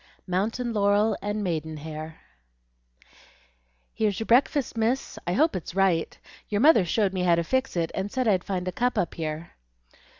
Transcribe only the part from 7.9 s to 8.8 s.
and said I'd find a